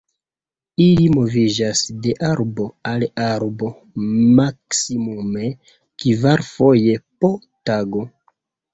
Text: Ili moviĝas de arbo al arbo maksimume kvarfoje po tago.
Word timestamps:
Ili 0.85 1.03
moviĝas 1.15 1.83
de 2.05 2.15
arbo 2.31 2.65
al 2.93 3.07
arbo 3.27 3.71
maksimume 4.23 5.49
kvarfoje 5.77 7.01
po 7.05 7.35
tago. 7.73 8.07